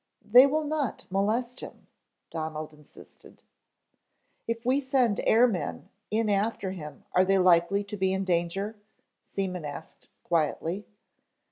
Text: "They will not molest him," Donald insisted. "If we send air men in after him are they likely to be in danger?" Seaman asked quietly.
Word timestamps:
"They 0.25 0.47
will 0.47 0.63
not 0.63 1.05
molest 1.11 1.59
him," 1.59 1.85
Donald 2.31 2.73
insisted. 2.73 3.43
"If 4.47 4.65
we 4.65 4.79
send 4.79 5.21
air 5.27 5.47
men 5.47 5.89
in 6.09 6.27
after 6.27 6.71
him 6.71 7.03
are 7.13 7.23
they 7.23 7.37
likely 7.37 7.83
to 7.83 7.97
be 7.97 8.11
in 8.11 8.25
danger?" 8.25 8.77
Seaman 9.27 9.63
asked 9.63 10.07
quietly. 10.23 10.87